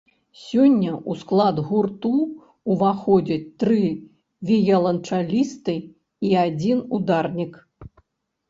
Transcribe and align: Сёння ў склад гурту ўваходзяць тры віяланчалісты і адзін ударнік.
Сёння 0.43 0.91
ў 0.99 1.11
склад 1.23 1.57
гурту 1.67 2.13
ўваходзяць 2.75 3.45
тры 3.65 3.77
віяланчалісты 4.51 5.75
і 6.31 6.35
адзін 6.47 6.77
ударнік. 7.01 7.53